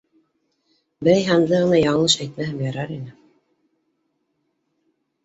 Берәй 1.07 1.25
һанды 1.27 1.51
ғына 1.59 1.81
яңылыш 1.81 2.15
әйтмәһәм 2.25 2.63
ярар 2.67 2.95
ине. 2.95 3.13